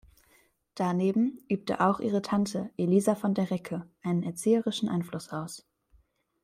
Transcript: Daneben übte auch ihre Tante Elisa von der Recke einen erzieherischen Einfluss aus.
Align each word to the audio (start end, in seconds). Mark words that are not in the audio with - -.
Daneben 0.73 1.37
übte 1.47 1.79
auch 1.79 1.99
ihre 1.99 2.23
Tante 2.23 2.71
Elisa 2.75 3.13
von 3.13 3.35
der 3.35 3.51
Recke 3.51 3.87
einen 4.01 4.23
erzieherischen 4.23 4.89
Einfluss 4.89 5.29
aus. 5.29 5.69